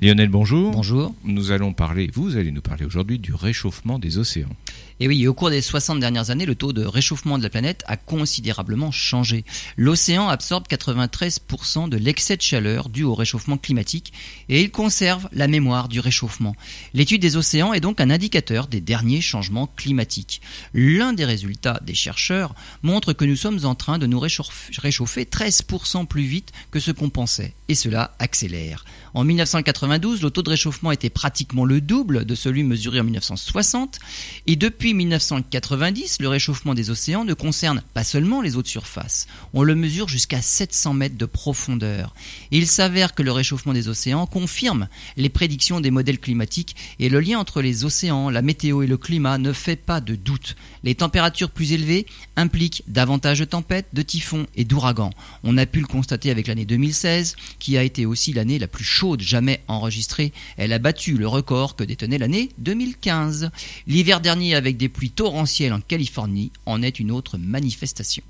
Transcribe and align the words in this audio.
Lionel, 0.00 0.28
bonjour. 0.28 0.70
Bonjour. 0.70 1.12
Nous 1.24 1.50
allons 1.50 1.72
parler, 1.72 2.08
vous 2.14 2.36
allez 2.36 2.52
nous 2.52 2.60
parler 2.60 2.84
aujourd'hui 2.84 3.18
du 3.18 3.34
réchauffement 3.34 3.98
des 3.98 4.18
océans. 4.18 4.48
Et 5.00 5.06
oui, 5.06 5.26
au 5.28 5.34
cours 5.34 5.50
des 5.50 5.62
60 5.62 6.00
dernières 6.00 6.30
années, 6.30 6.46
le 6.46 6.56
taux 6.56 6.72
de 6.72 6.84
réchauffement 6.84 7.38
de 7.38 7.42
la 7.42 7.50
planète 7.50 7.84
a 7.86 7.96
considérablement 7.96 8.90
changé. 8.90 9.44
L'océan 9.76 10.28
absorbe 10.28 10.66
93% 10.68 11.88
de 11.88 11.96
l'excès 11.96 12.36
de 12.36 12.42
chaleur 12.42 12.88
dû 12.88 13.04
au 13.04 13.14
réchauffement 13.14 13.58
climatique 13.58 14.12
et 14.48 14.62
il 14.62 14.70
conserve 14.70 15.28
la 15.32 15.46
mémoire 15.46 15.88
du 15.88 16.00
réchauffement. 16.00 16.56
L'étude 16.94 17.22
des 17.22 17.36
océans 17.36 17.72
est 17.72 17.80
donc 17.80 18.00
un 18.00 18.10
indicateur 18.10 18.66
des 18.66 18.80
derniers 18.80 19.20
changements 19.20 19.68
climatiques. 19.68 20.40
L'un 20.74 21.12
des 21.12 21.24
résultats 21.24 21.80
des 21.84 21.94
chercheurs 21.94 22.54
montre 22.82 23.12
que 23.12 23.24
nous 23.24 23.36
sommes 23.36 23.64
en 23.64 23.74
train 23.74 23.98
de 23.98 24.06
nous 24.06 24.18
réchauffer 24.18 25.24
13% 25.24 26.06
plus 26.06 26.22
vite 26.22 26.52
que 26.70 26.80
ce 26.80 26.90
qu'on 26.90 27.10
pensait 27.10 27.54
et 27.68 27.74
cela 27.74 28.14
accélère. 28.18 28.84
En 29.14 29.24
1992, 29.24 30.22
le 30.22 30.30
taux 30.30 30.42
de 30.42 30.50
réchauffement 30.50 30.92
était 30.92 31.10
pratiquement 31.10 31.64
le 31.64 31.80
double 31.80 32.24
de 32.24 32.34
celui 32.34 32.62
mesuré 32.62 33.00
en 33.00 33.04
1960 33.04 33.98
et 34.46 34.56
depuis 34.56 34.87
1990, 34.94 36.18
le 36.20 36.28
réchauffement 36.28 36.74
des 36.74 36.90
océans 36.90 37.24
ne 37.24 37.34
concerne 37.34 37.82
pas 37.94 38.04
seulement 38.04 38.40
les 38.40 38.56
eaux 38.56 38.62
de 38.62 38.68
surface, 38.68 39.26
on 39.54 39.62
le 39.62 39.74
mesure 39.74 40.08
jusqu'à 40.08 40.42
700 40.42 40.94
mètres 40.94 41.18
de 41.18 41.26
profondeur. 41.26 42.14
il 42.50 42.66
s'avère 42.66 43.14
que 43.14 43.22
le 43.22 43.32
réchauffement 43.32 43.72
des 43.72 43.88
océans 43.88 44.26
confirme 44.26 44.88
les 45.16 45.28
prédictions 45.28 45.80
des 45.80 45.90
modèles 45.90 46.18
climatiques 46.18 46.76
et 46.98 47.08
le 47.08 47.20
lien 47.20 47.38
entre 47.38 47.60
les 47.60 47.84
océans, 47.84 48.30
la 48.30 48.42
météo 48.42 48.82
et 48.82 48.86
le 48.86 48.96
climat 48.96 49.38
ne 49.38 49.52
fait 49.52 49.76
pas 49.76 50.00
de 50.00 50.14
doute. 50.14 50.56
Les 50.84 50.94
températures 50.94 51.50
plus 51.50 51.72
élevées 51.72 52.06
impliquent 52.36 52.82
davantage 52.86 53.40
de 53.40 53.44
tempêtes, 53.44 53.88
de 53.92 54.02
typhons 54.02 54.46
et 54.56 54.64
d'ouragans. 54.64 55.12
On 55.44 55.58
a 55.58 55.66
pu 55.66 55.80
le 55.80 55.86
constater 55.86 56.30
avec 56.30 56.46
l'année 56.46 56.64
2016, 56.64 57.36
qui 57.58 57.76
a 57.76 57.82
été 57.82 58.06
aussi 58.06 58.32
l'année 58.32 58.58
la 58.58 58.68
plus 58.68 58.84
chaude 58.84 59.20
jamais 59.20 59.62
enregistrée. 59.68 60.32
Elle 60.56 60.72
a 60.72 60.78
battu 60.78 61.18
le 61.18 61.28
record 61.28 61.76
que 61.76 61.84
détenait 61.84 62.18
l'année 62.18 62.50
2015. 62.58 63.50
L'hiver 63.86 64.20
dernier 64.20 64.54
avec 64.54 64.77
des 64.78 64.88
pluies 64.88 65.10
torrentielles 65.10 65.74
en 65.74 65.80
Californie 65.80 66.52
en 66.64 66.82
est 66.82 66.98
une 66.98 67.10
autre 67.10 67.36
manifestation. 67.36 68.22